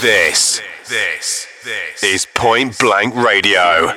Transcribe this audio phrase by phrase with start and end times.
[0.00, 3.92] This, this, this is Point Blank Radio.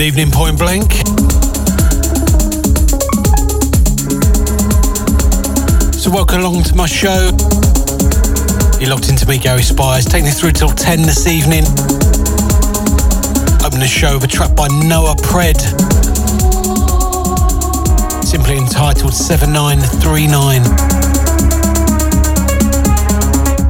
[0.00, 0.92] Good evening, Point Blank.
[5.92, 7.28] So, welcome along to my show.
[8.80, 11.64] You're locked into me, Gary Spires, taking us through till 10 this evening.
[13.60, 15.60] Open the show with a track by Noah Pred,
[18.24, 20.62] simply entitled 7939.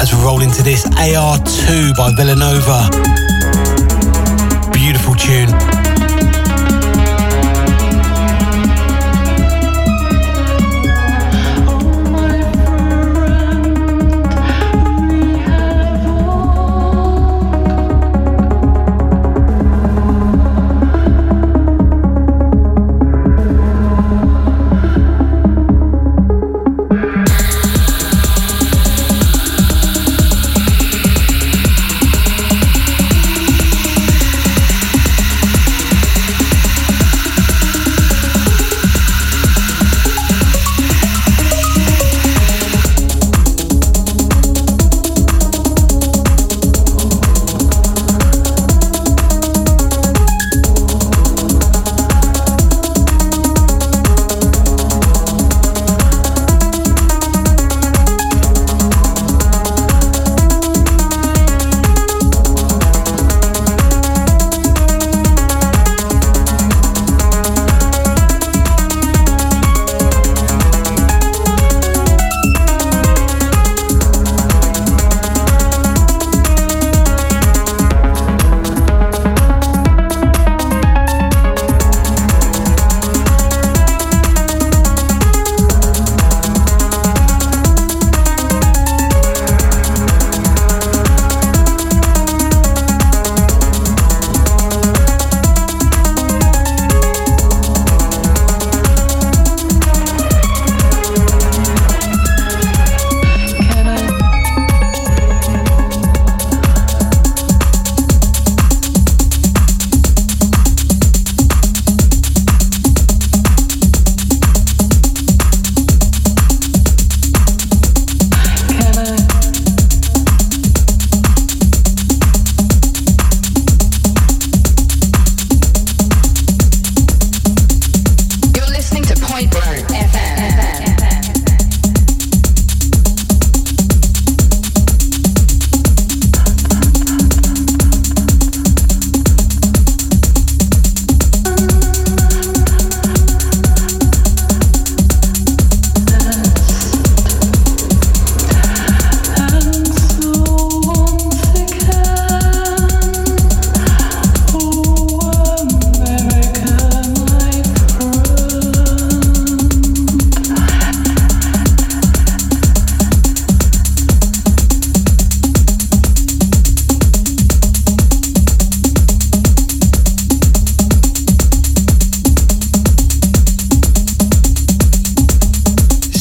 [0.01, 2.87] As we roll into this AR2 by Villanova.
[4.73, 5.90] Beautiful tune.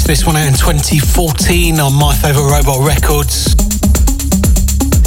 [0.10, 3.54] This one out in 2014 on My Favorite Robot Records.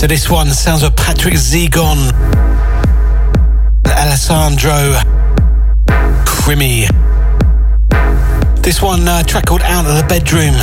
[0.00, 2.10] So this one sounds of Patrick Zigon,
[3.86, 4.94] Alessandro
[6.24, 6.88] Crimi.
[8.62, 10.54] This one uh, track called Out of the Bedroom.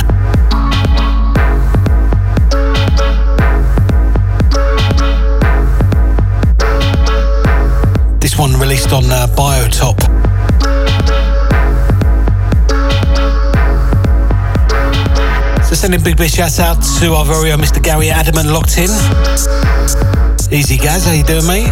[8.18, 10.17] This one released on uh, Biotop.
[15.78, 17.80] Sending big big shouts out to our very own Mr.
[17.80, 18.90] Gary Adamant locked in.
[20.52, 21.70] Easy guys, how you doing mate?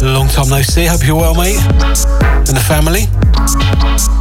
[0.00, 1.60] Long time no see, hope you're well mate.
[2.48, 4.13] And the family.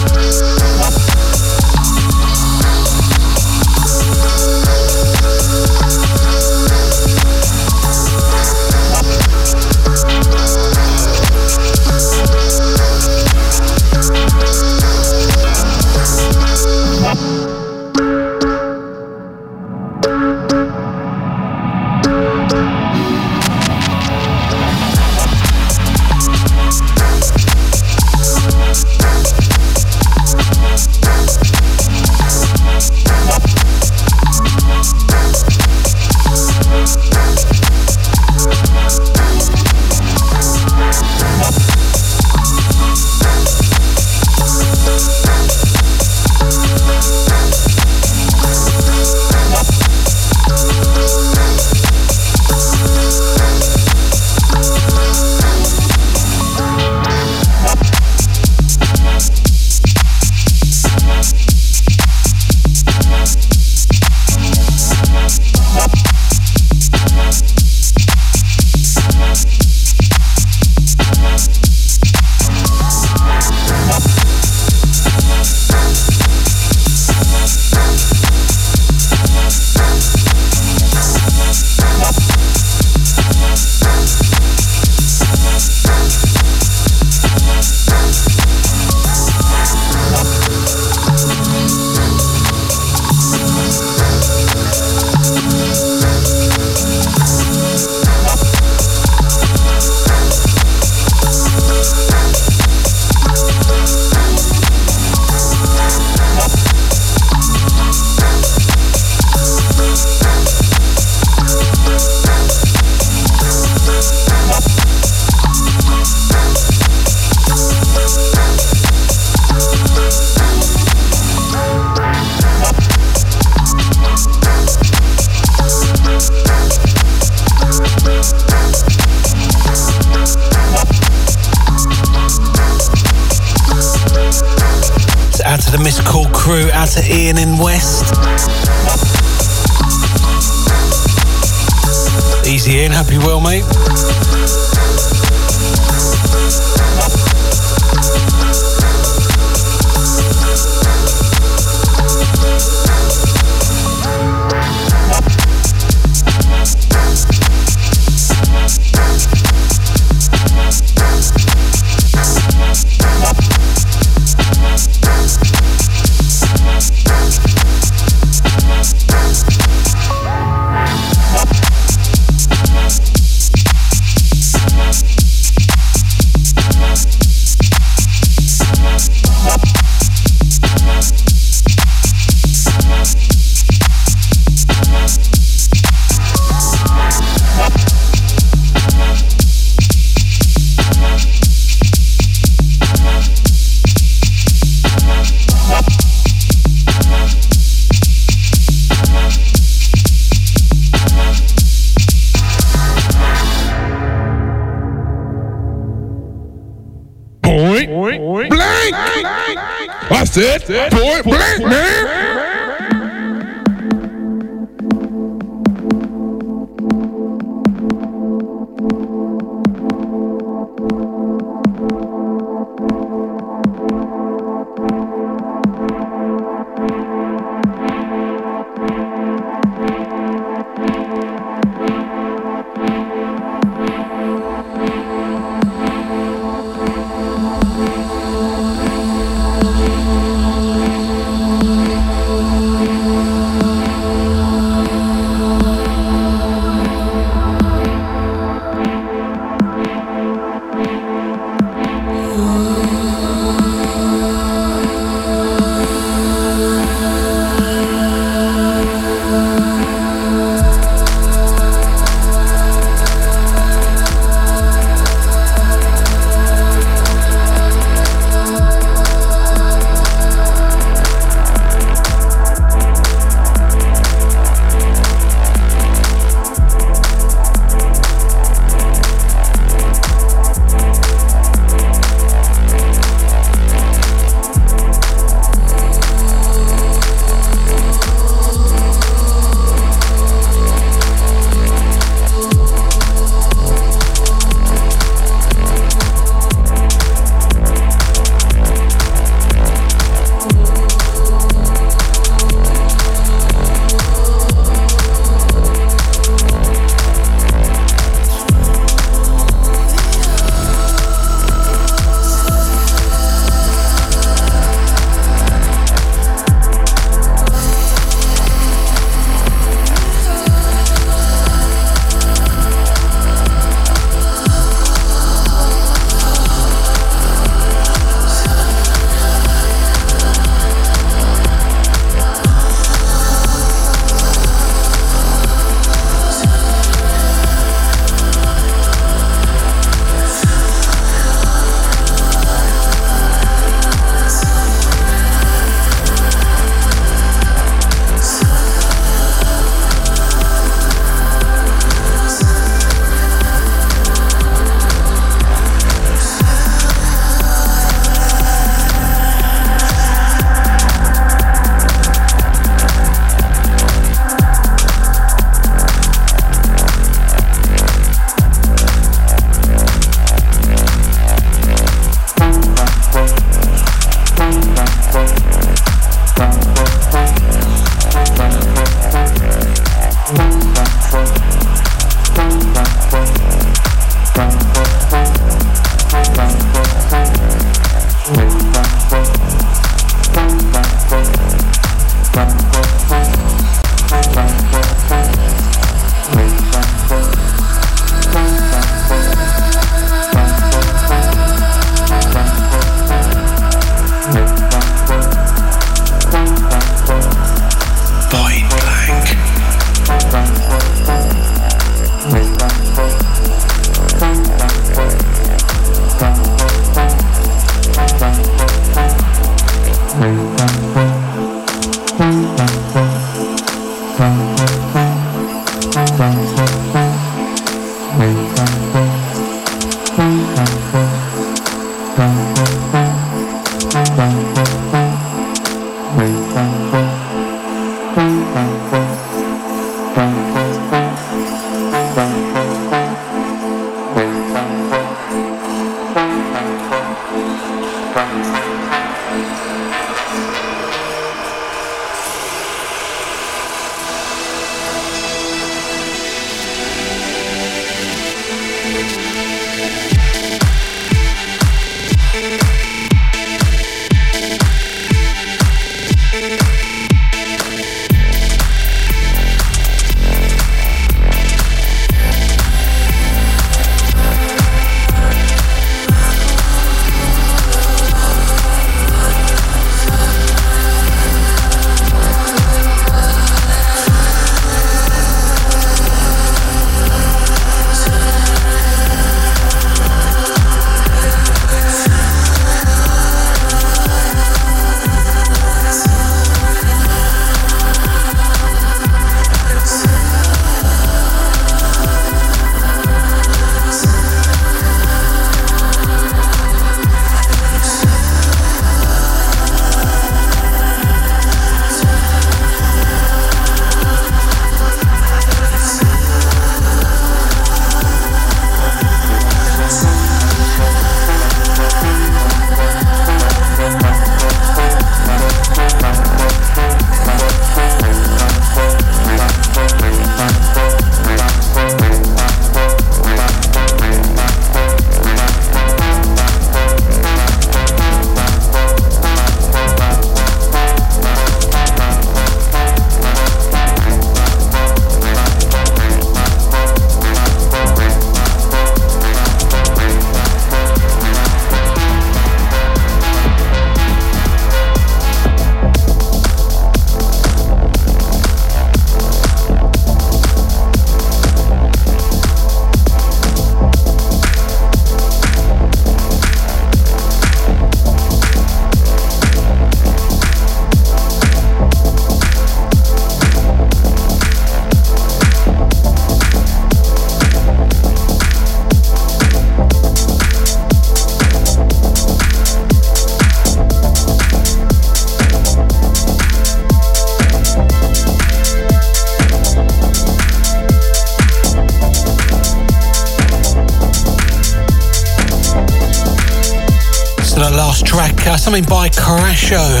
[598.64, 600.00] Something by Crasho.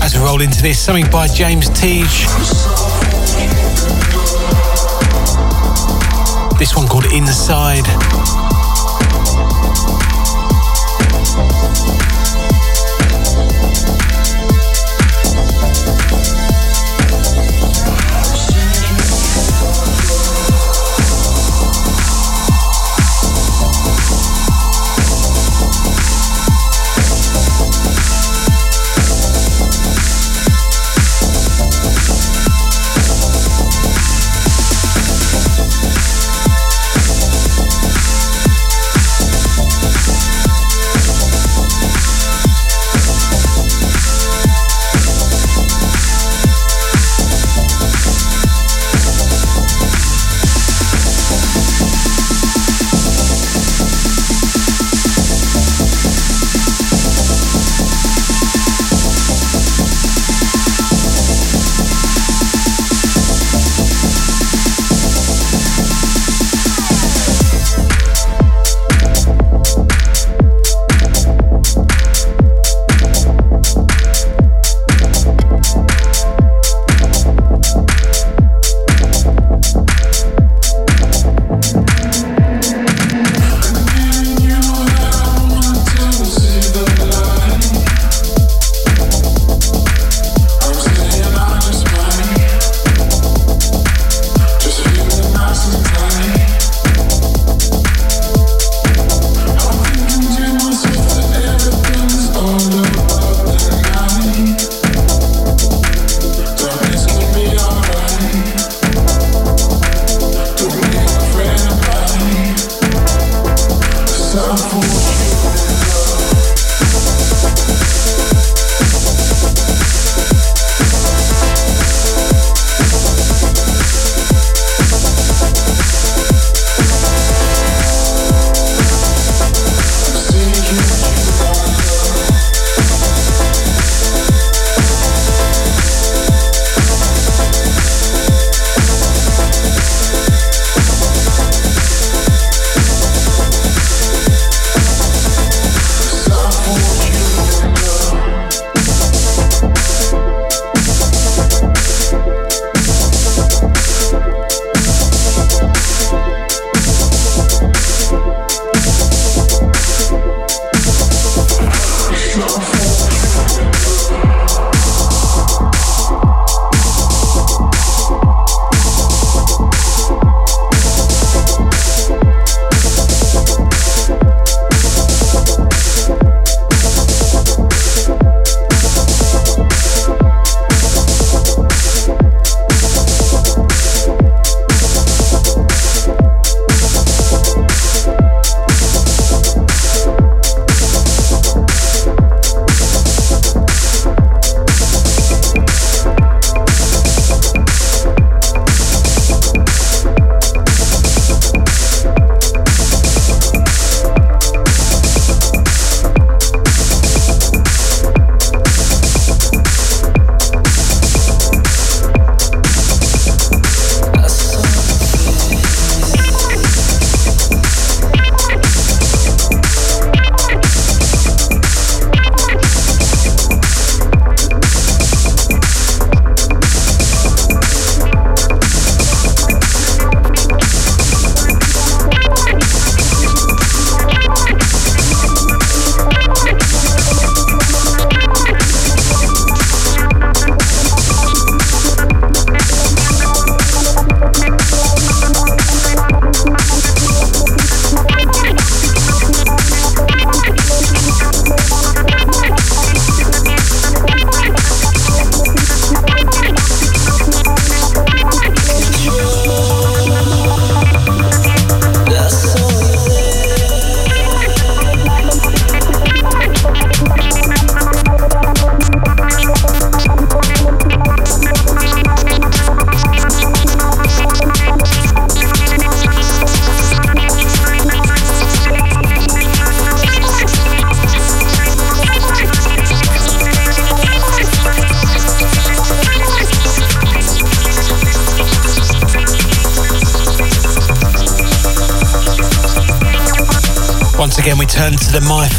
[0.00, 2.04] As we roll into this, something by James Teague.
[6.60, 8.09] This one called Inside.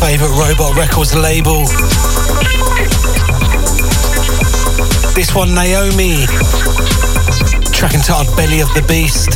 [0.02, 1.62] Favorite Robot Records label.
[5.14, 6.26] This one, Naomi.
[7.72, 9.30] Track entitled Belly of the Beast.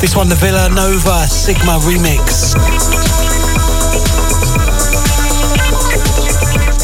[0.00, 2.54] This one, the Villanova Sigma remix.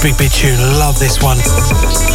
[0.03, 0.59] Big, big tune.
[0.79, 2.14] Love this one.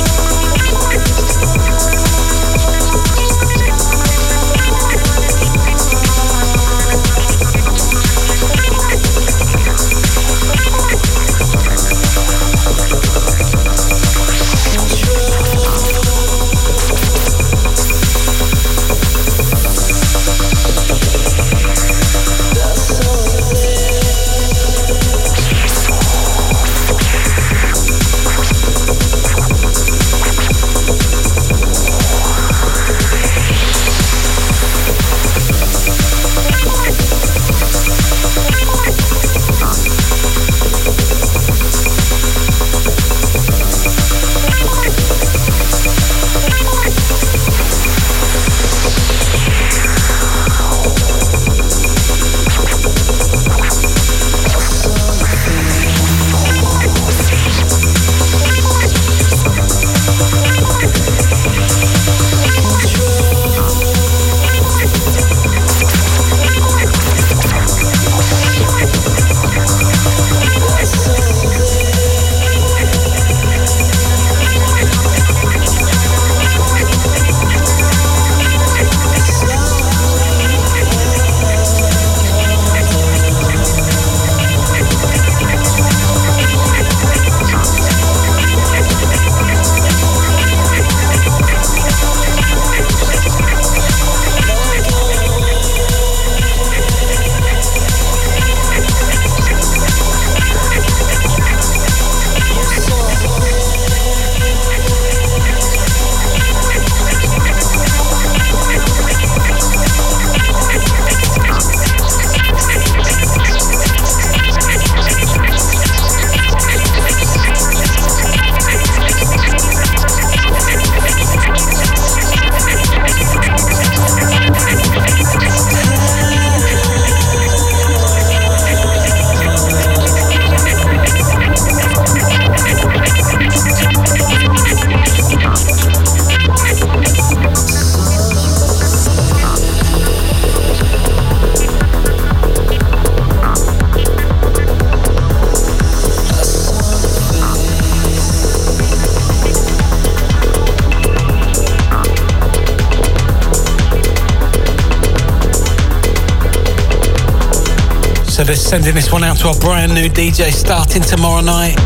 [158.40, 161.78] So they're sending this one out to our brand new DJ starting tomorrow night.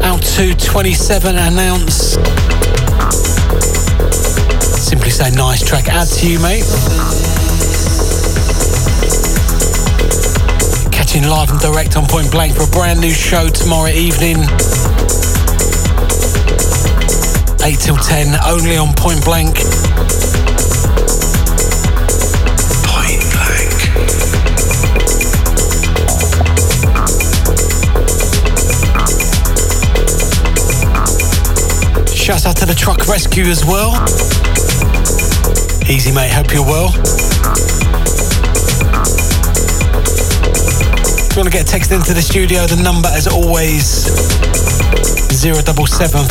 [0.00, 2.16] Out to 27 an ounce.
[4.80, 5.88] Simply say nice track.
[5.88, 6.64] Add to you, mate.
[10.90, 14.38] Catching live and direct on Point Blank for a brand new show tomorrow evening.
[17.62, 19.58] 8 till 10, only on Point Blank.
[32.30, 33.90] shout out to the truck rescue as well.
[35.90, 36.30] Easy, mate.
[36.30, 36.94] Hope you're well.
[41.26, 44.06] If you want to get texted into the studio, the number, as always,
[45.34, 46.28] 077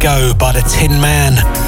[0.00, 1.59] Vertigo by the Tin Man.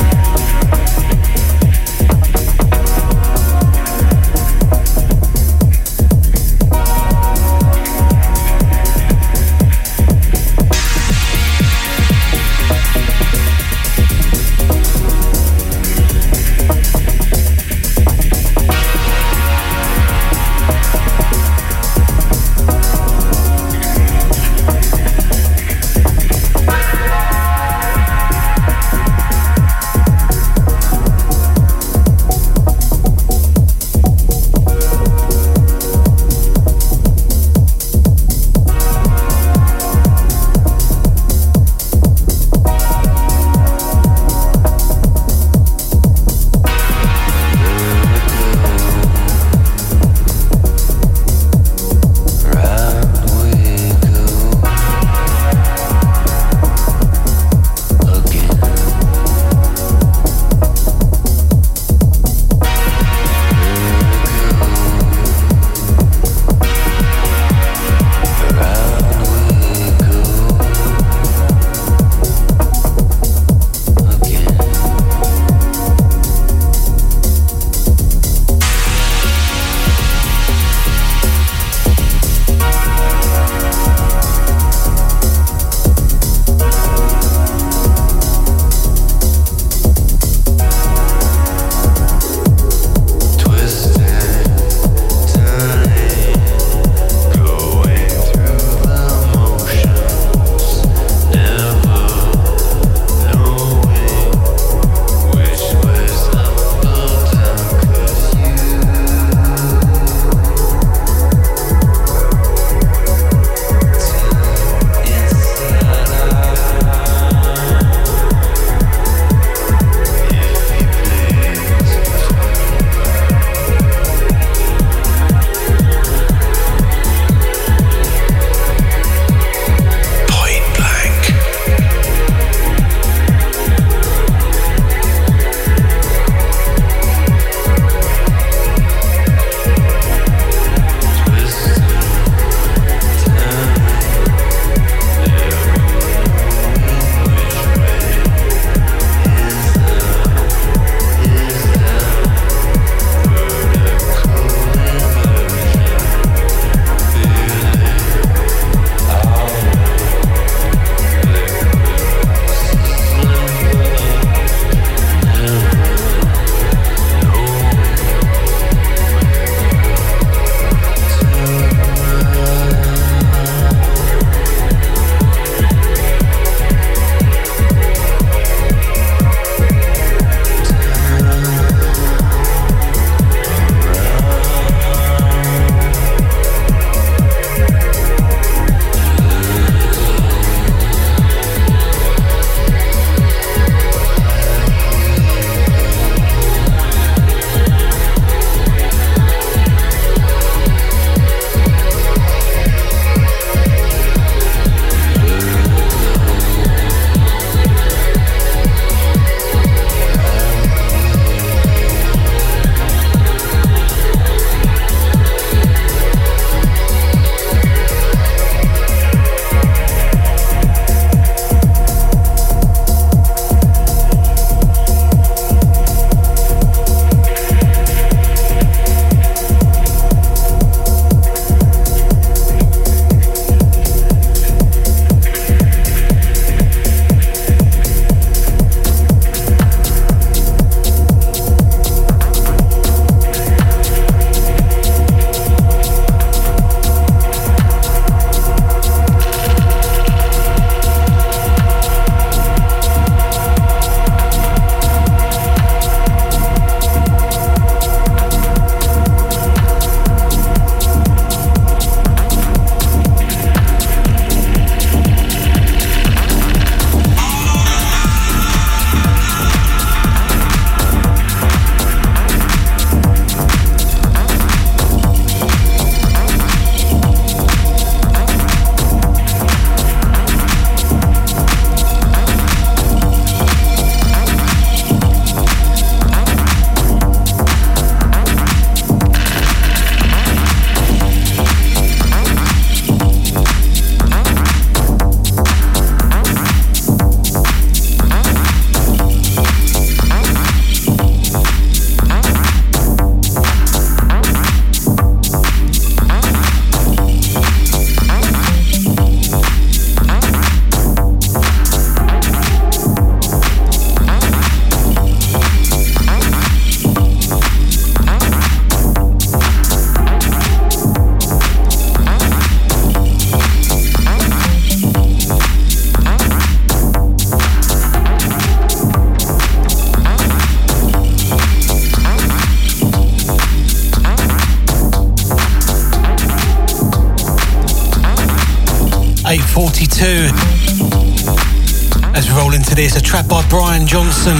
[342.82, 344.36] This, a track by Brian Johnson.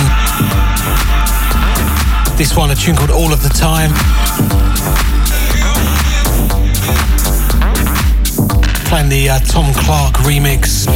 [2.36, 3.93] This one, a tune called All of the Time.
[8.88, 10.86] Playing the uh, Tom Clark remix.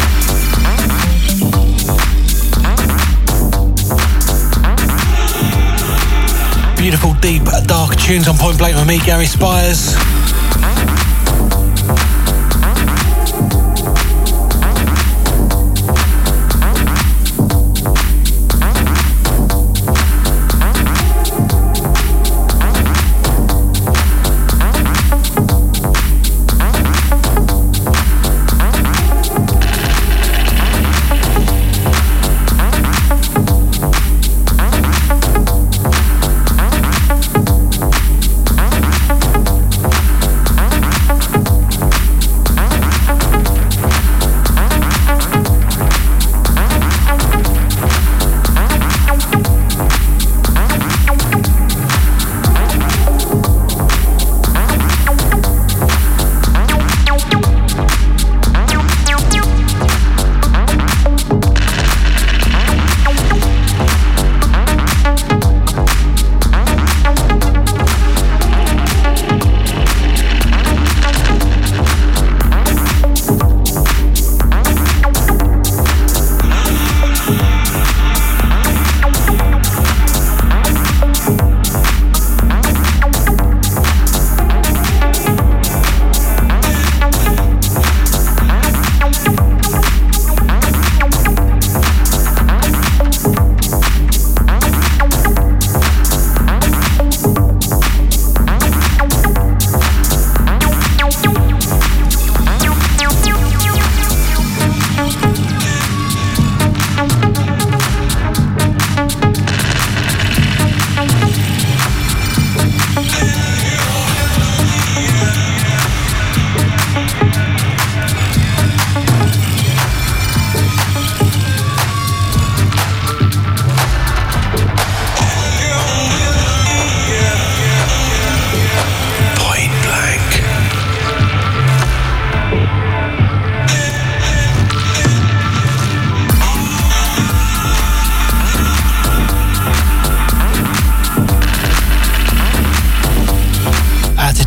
[6.77, 10.16] Beautiful, deep, dark tunes on Point Blank with me, Gary Spires.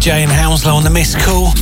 [0.09, 1.53] Jane Hounslow on the miss call.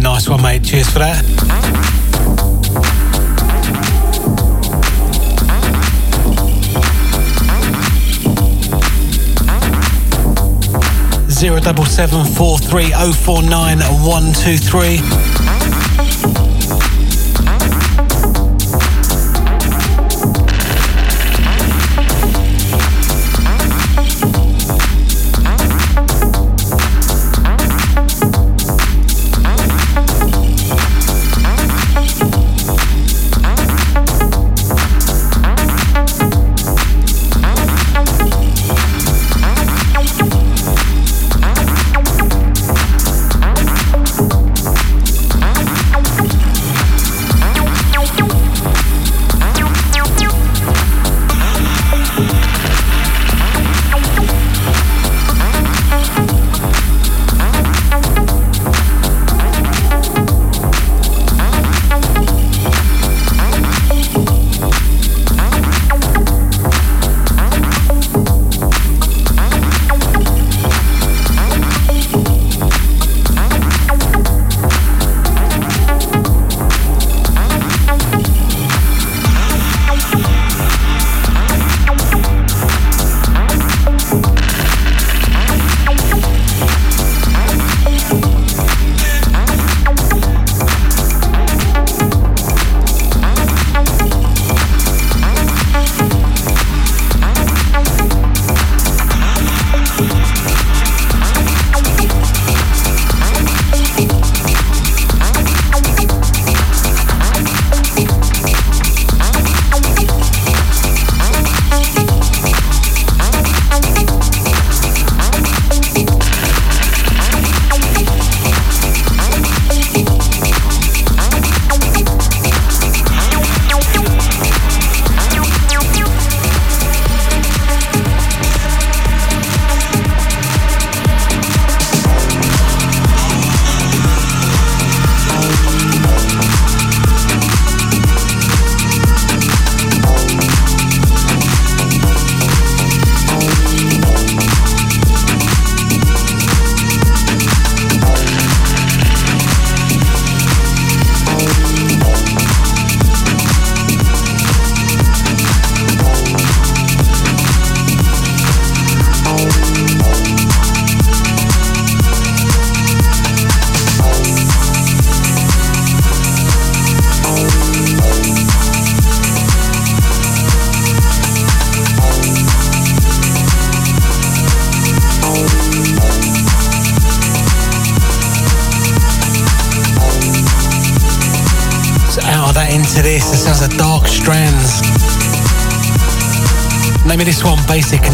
[0.00, 0.64] Nice one, mate.
[0.64, 1.22] Cheers for that.
[11.30, 15.00] Zero double seven four three oh four nine one two three.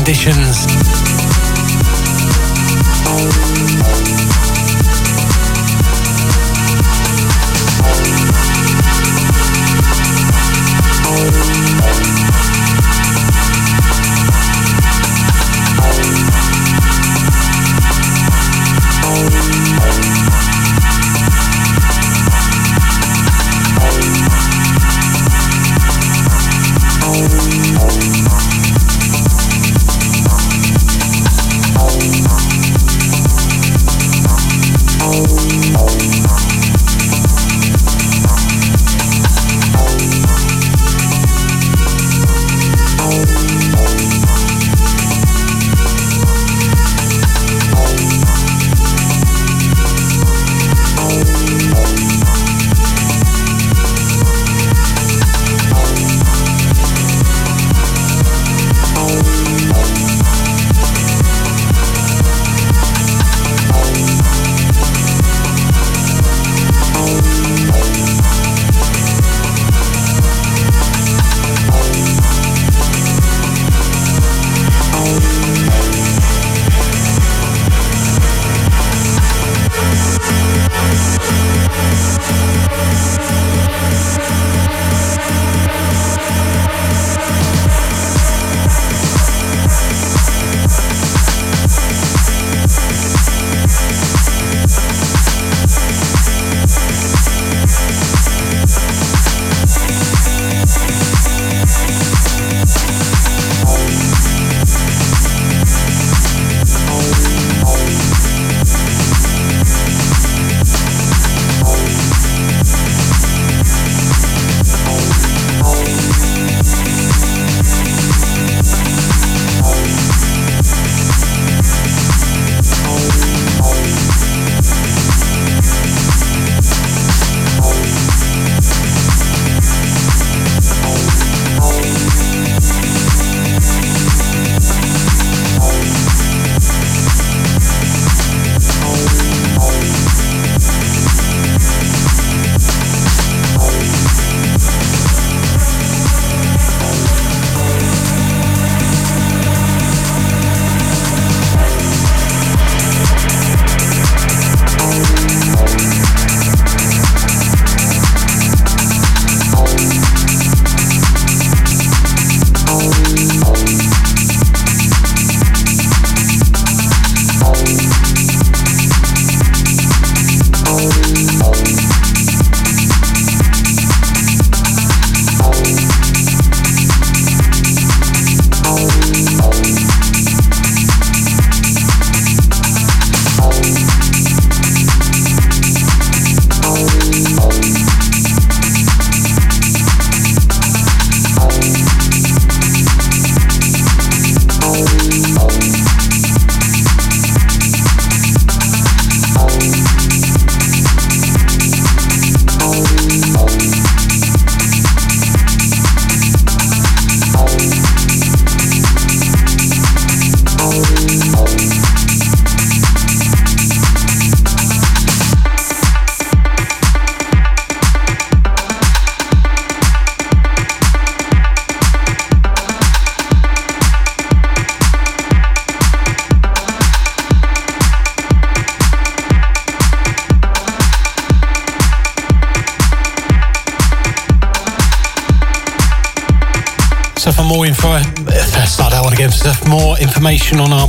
[0.04, 0.63] Conditions.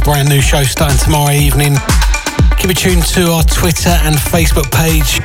[0.05, 1.73] Brand new show starting tomorrow evening.
[2.59, 5.19] Keep it tuned to our Twitter and Facebook page.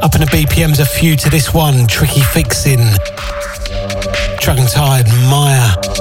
[0.00, 1.86] Up in the BPMs, a few to this one.
[1.86, 2.88] Tricky Fixin'.
[4.40, 5.93] Dragon Tide, Maya.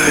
[0.00, 0.06] In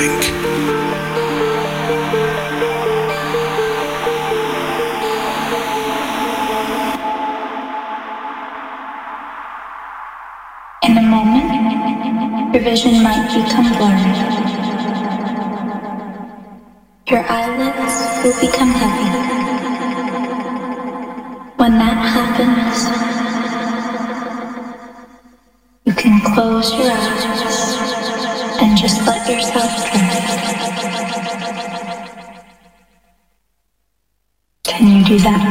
[10.95, 14.17] a moment, your vision might become blurred.
[17.09, 19.09] Your eyelids will become heavy.
[21.57, 22.77] When that happens,
[25.83, 27.08] you can close your eyes
[29.31, 29.71] yourself.
[34.63, 35.48] Can you do that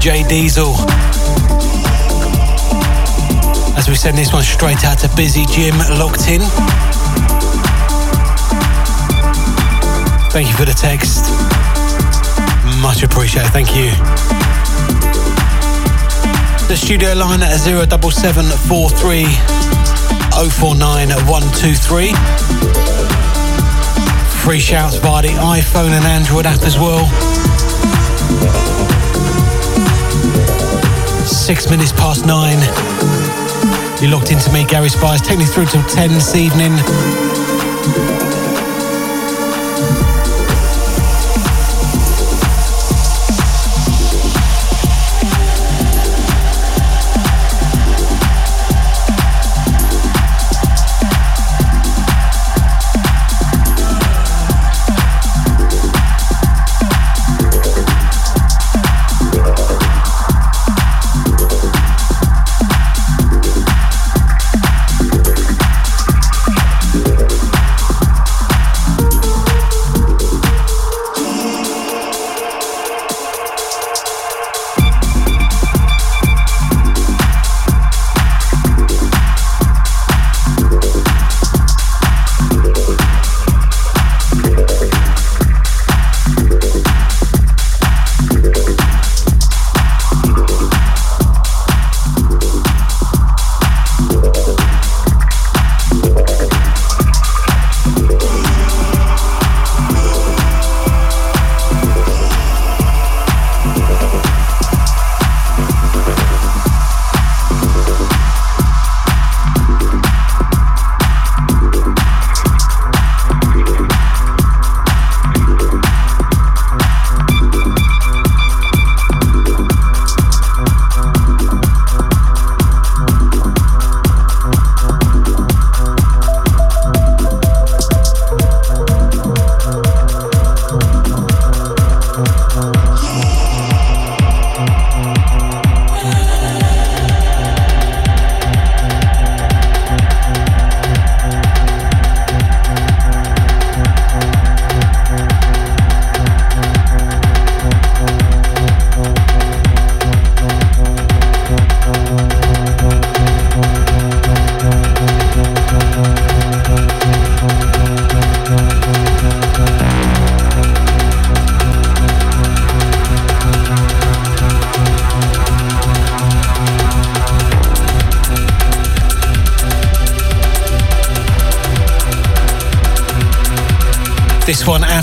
[0.00, 0.74] Jay Diesel.
[3.76, 6.40] As we send this one straight out to Busy Jim locked in.
[10.32, 11.28] Thank you for the text.
[12.80, 13.50] Much appreciated.
[13.52, 13.90] Thank you.
[16.68, 19.24] The studio line at 07743
[20.32, 22.14] 049123.
[24.40, 27.39] Free shouts via the iPhone and Android app as well.
[31.50, 32.60] Six minutes past nine.
[34.00, 35.20] You're locked into me, Gary Spice.
[35.20, 36.70] Take me through till 10 this evening.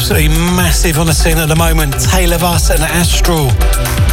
[0.09, 1.93] Absolutely massive on the scene at the moment.
[2.31, 4.06] Of Us and Astral.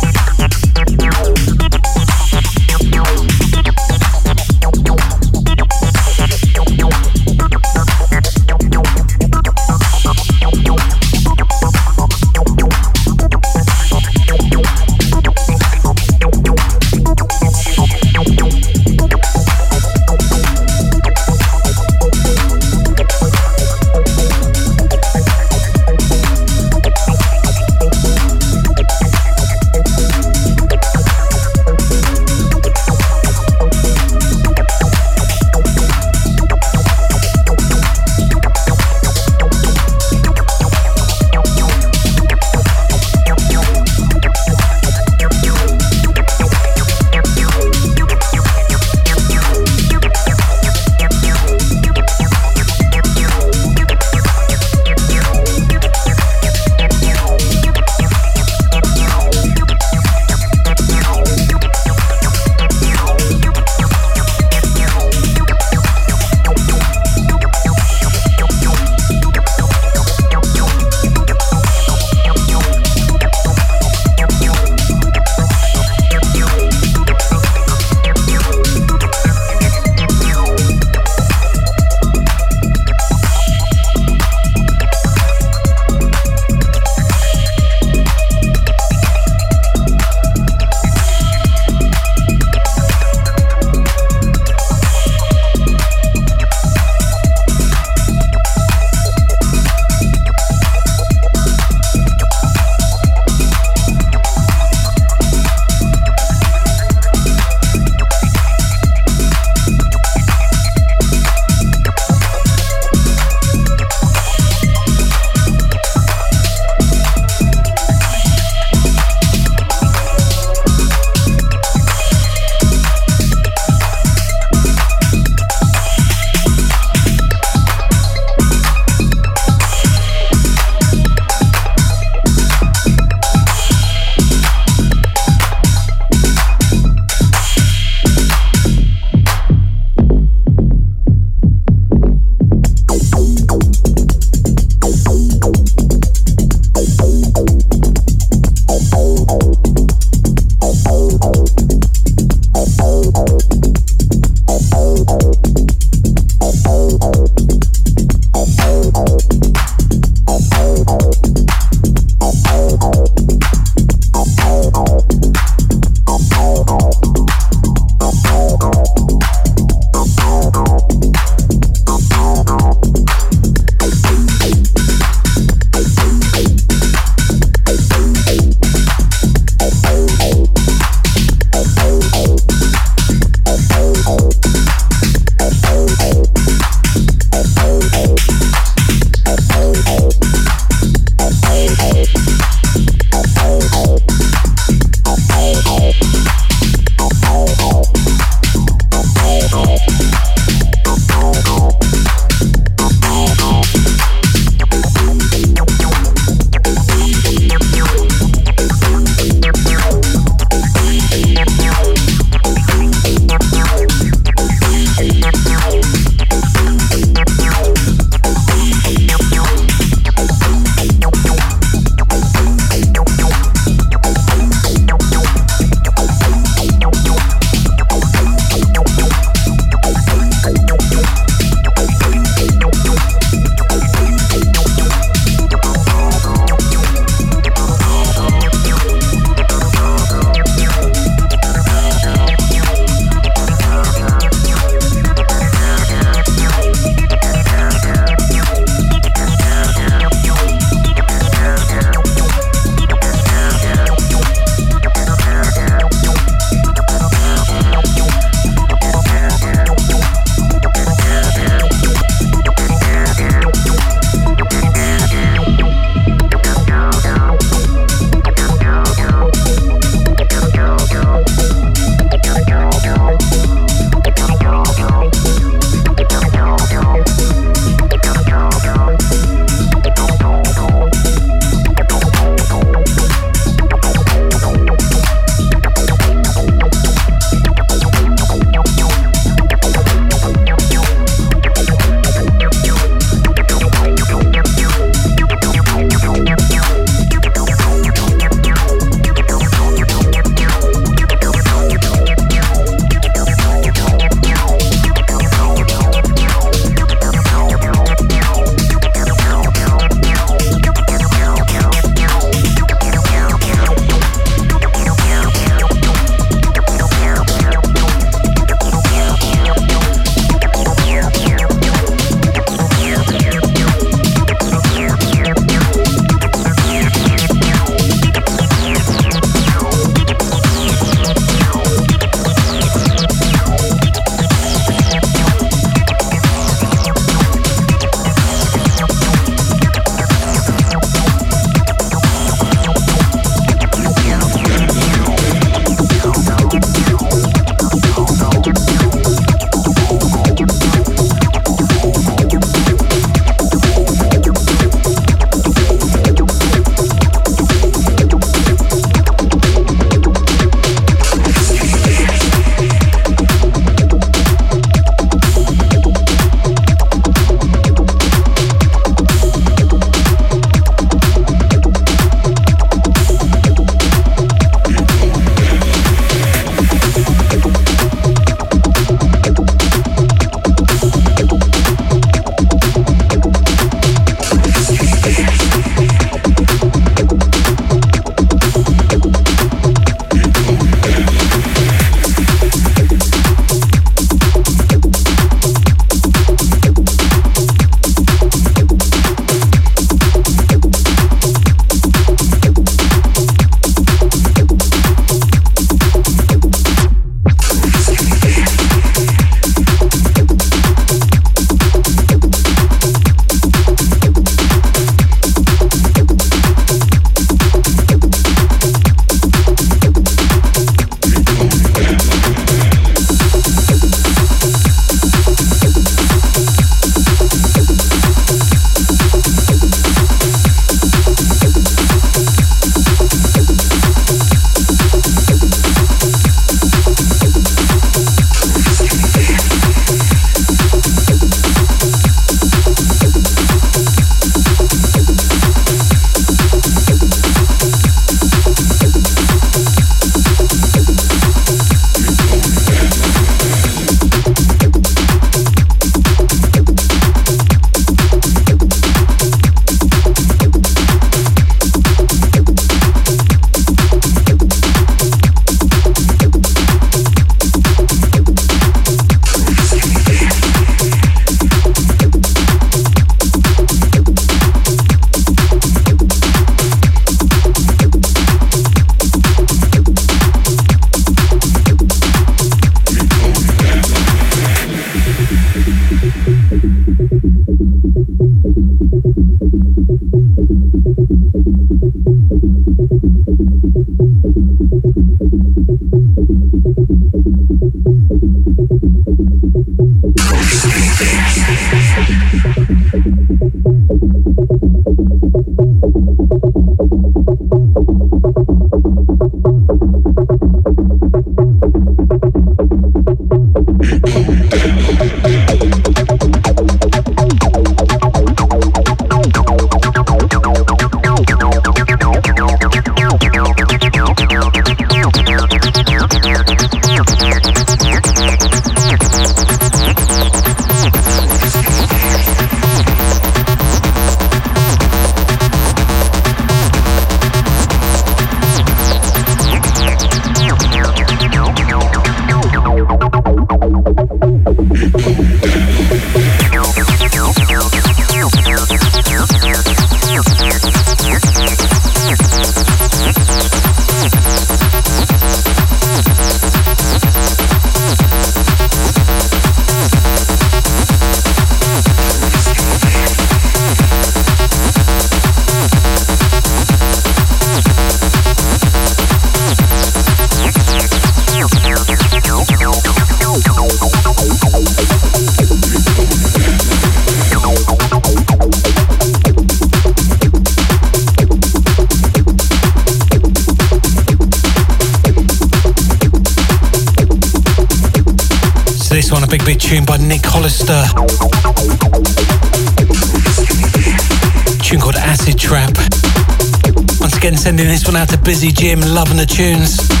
[598.23, 600.00] busy gym, loving the tunes.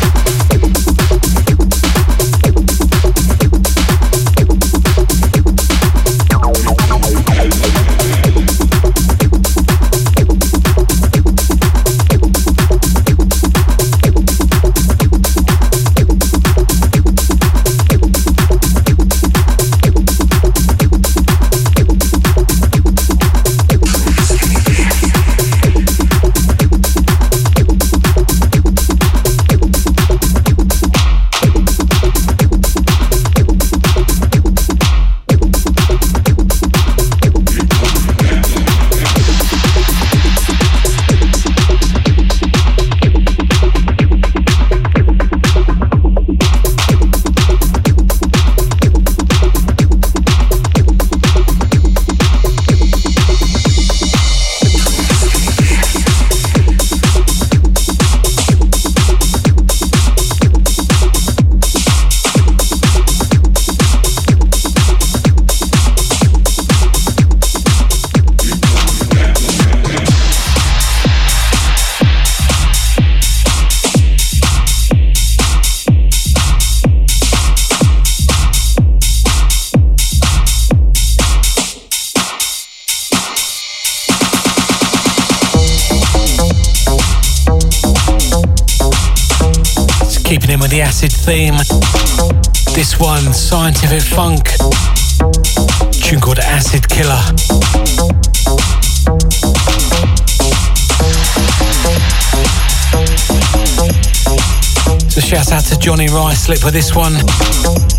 [105.81, 107.90] Johnny Rice slip with this one.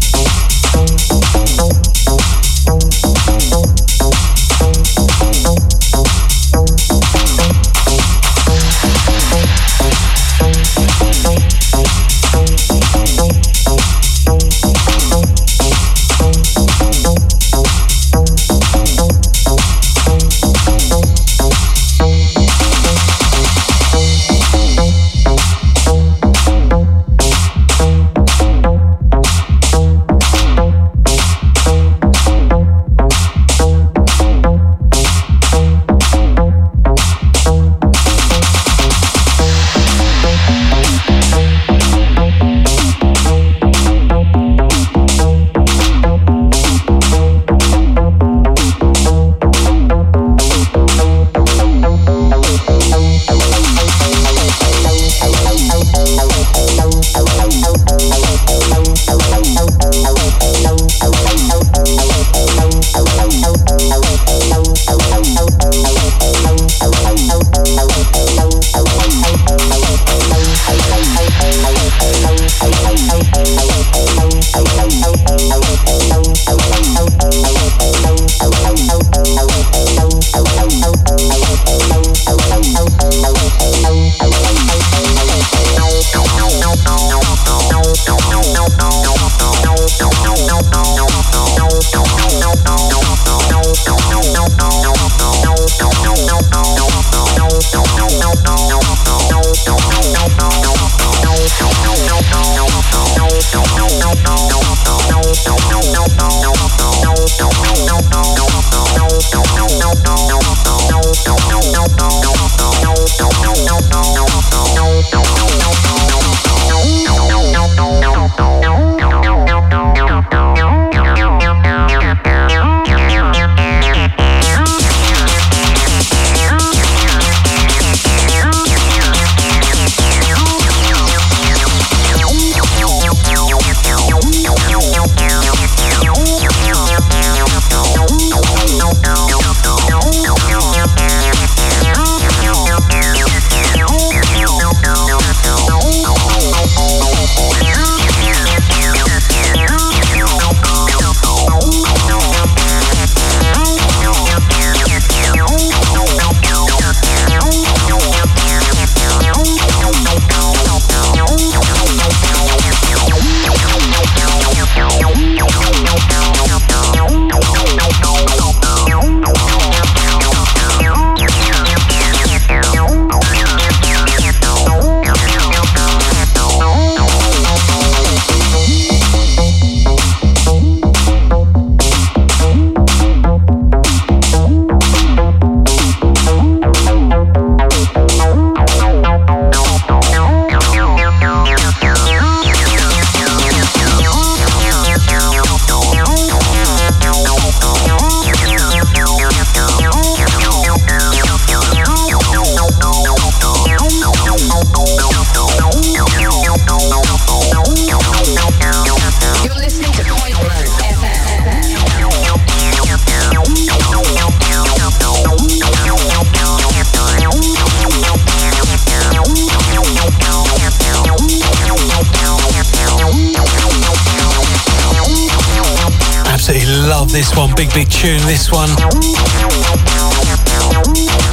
[228.02, 228.68] Tune, this one.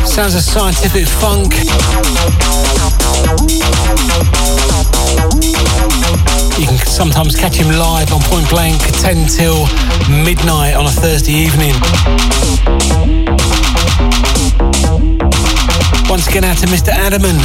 [0.05, 1.55] Sounds of scientific funk.
[6.59, 9.65] You can sometimes catch him live on Point Blank 10 till
[10.23, 11.73] midnight on a Thursday evening.
[16.07, 16.89] Once again out to Mr.
[16.89, 17.39] Adamant.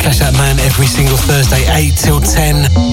[0.00, 2.85] Catch that man every single Thursday, 8 till 10.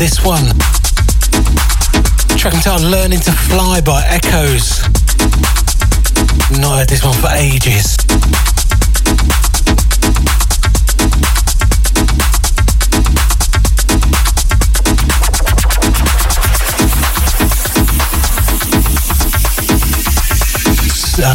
[0.00, 0.46] This one.
[2.38, 4.80] Track entitled Learning to Fly by Echoes.
[6.58, 7.98] Not heard this one for ages.
[21.22, 21.34] Uh,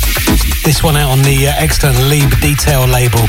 [0.63, 3.27] this one out on the uh, external Liebe Detail label.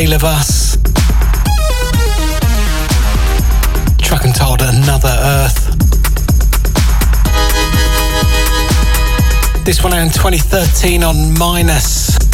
[0.00, 0.78] Tale of Us.
[3.98, 5.76] Track entitled Another Earth.
[9.66, 12.29] This one out in 2013 on Minus.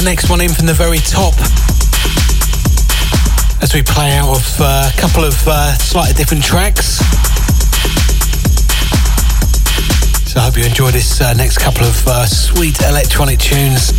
[0.00, 1.34] The next one in from the very top
[3.60, 7.00] as we play out of uh, a couple of uh, slightly different tracks.
[10.24, 13.92] So I hope you enjoy this uh, next couple of uh, sweet electronic tunes.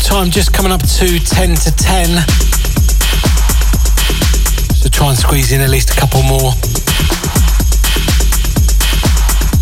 [0.00, 2.06] Time just coming up to 10 to 10.
[4.80, 6.52] So try and squeeze in at least a couple more.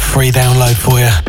[0.00, 1.23] Free download for you.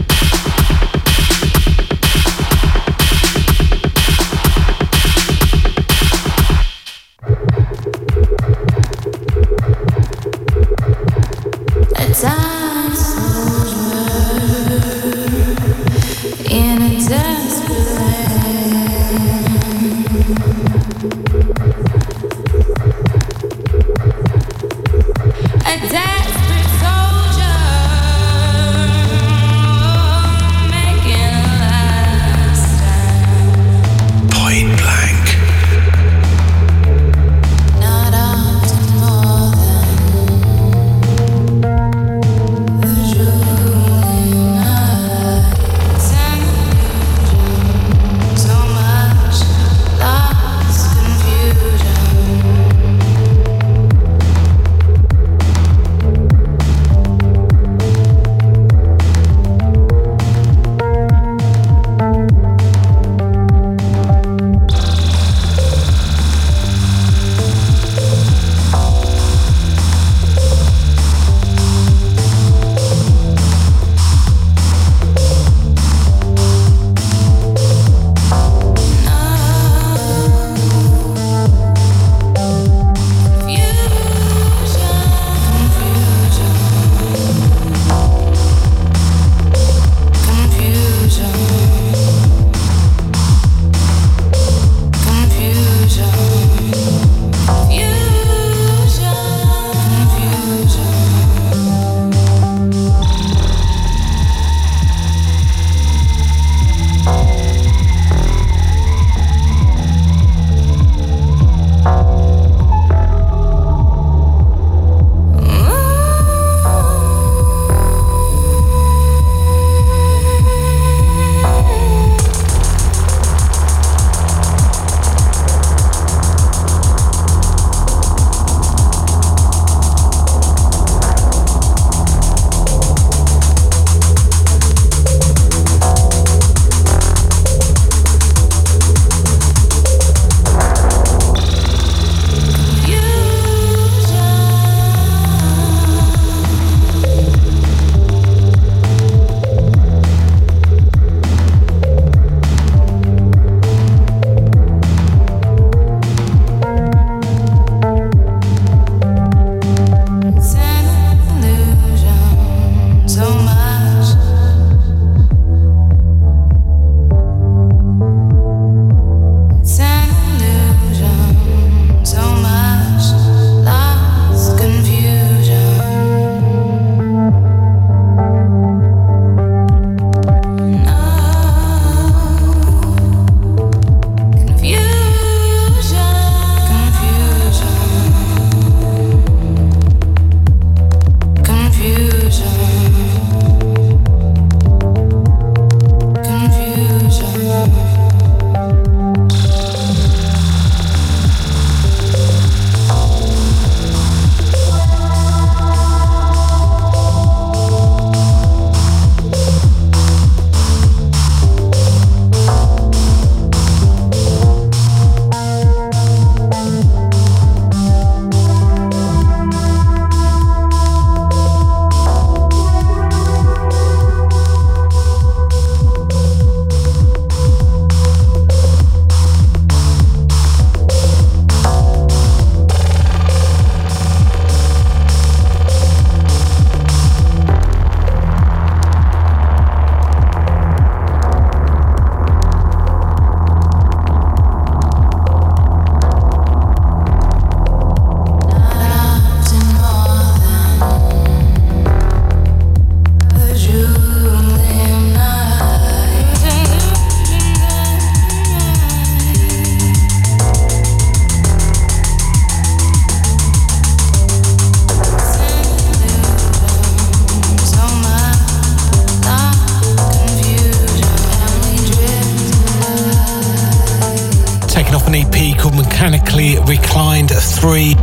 [276.53, 277.95] Reclined 3.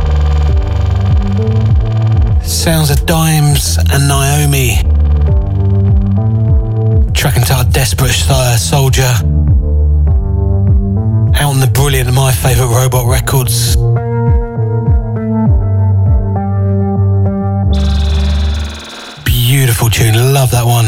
[2.43, 4.83] Sounds of Dimes and Naomi.
[7.13, 9.13] Track entitled Desperate Soldier.
[11.35, 13.77] Out on the brilliant of My Favourite Robot Records.
[19.23, 20.87] Beautiful tune, love that one.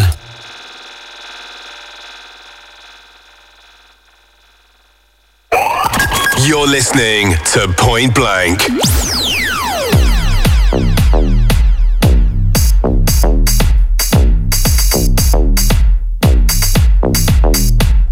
[6.65, 8.57] You're listening to Point Blank.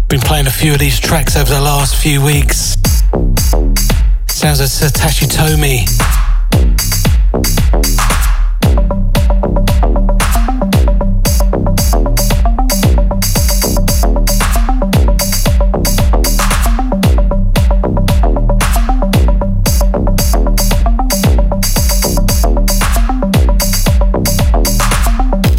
[0.06, 2.76] Been playing a few of these tracks over the last few weeks.
[4.28, 6.23] Sounds like Satoshi Tomiie.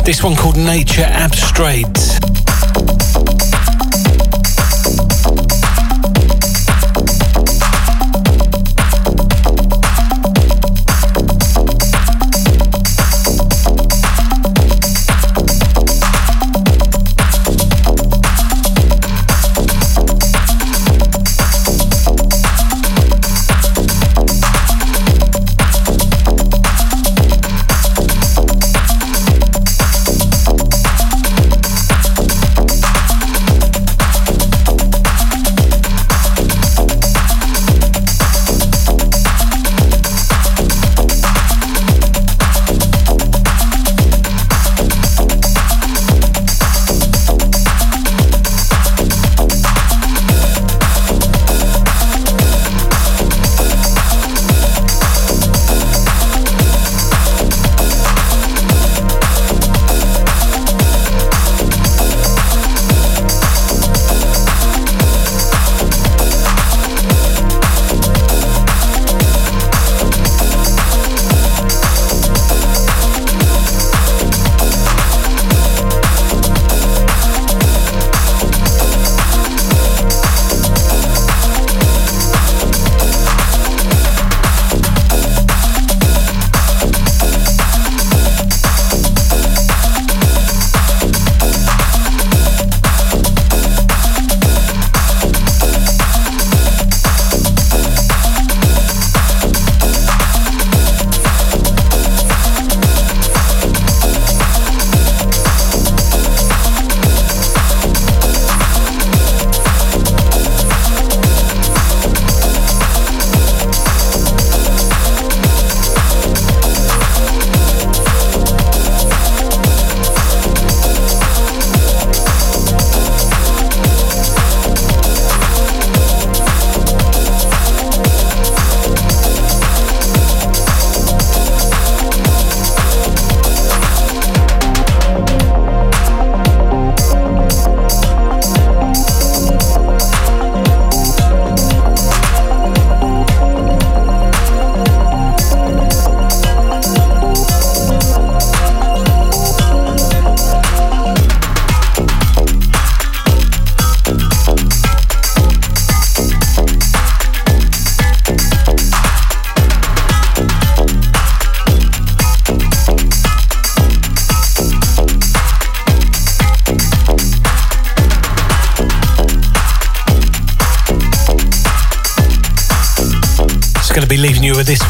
[0.06, 2.05] This one called Nature Abstract.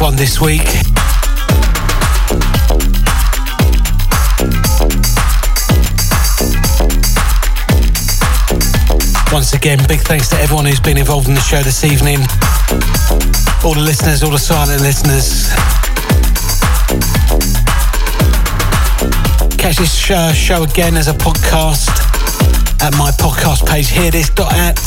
[0.00, 0.66] One this week.
[9.32, 12.18] Once again, big thanks to everyone who's been involved in the show this evening.
[13.64, 15.48] All the listeners, all the silent listeners.
[19.56, 21.88] Catch this show, uh, show again as a podcast
[22.82, 24.78] at my podcast page, hearthis.at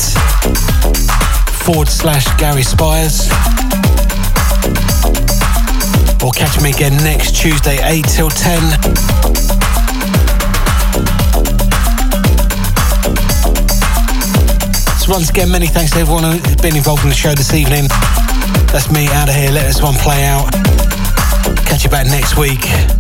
[1.64, 3.30] forward slash Gary Spires.
[6.24, 8.62] Or catch me again next Tuesday, 8 till 10.
[15.00, 17.88] So once again, many thanks to everyone who's been involved in the show this evening.
[18.72, 19.52] That's me out of here.
[19.52, 20.52] Let this one play out.
[21.66, 22.99] Catch you back next week.